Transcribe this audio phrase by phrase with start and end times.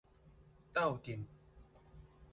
[0.73, 1.27] 鬥陣